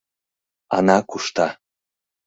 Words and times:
Ана 0.77 0.97
кушта... 1.09 1.47